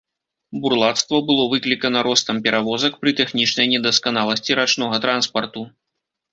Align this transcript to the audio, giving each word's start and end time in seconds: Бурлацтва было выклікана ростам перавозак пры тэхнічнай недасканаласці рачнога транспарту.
Бурлацтва 0.61 1.19
было 1.27 1.43
выклікана 1.51 1.99
ростам 2.09 2.41
перавозак 2.49 2.97
пры 3.03 3.15
тэхнічнай 3.21 3.71
недасканаласці 3.77 4.51
рачнога 4.65 4.95
транспарту. 5.09 5.61